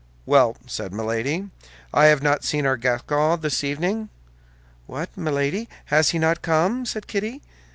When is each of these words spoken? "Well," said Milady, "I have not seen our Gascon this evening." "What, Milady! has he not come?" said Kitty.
"Well," 0.25 0.57
said 0.65 0.91
Milady, 0.93 1.51
"I 1.93 2.05
have 2.05 2.23
not 2.23 2.43
seen 2.43 2.65
our 2.65 2.75
Gascon 2.75 3.41
this 3.41 3.63
evening." 3.63 4.09
"What, 4.87 5.15
Milady! 5.15 5.69
has 5.93 6.09
he 6.09 6.17
not 6.17 6.41
come?" 6.41 6.85
said 6.87 7.05
Kitty. 7.05 7.43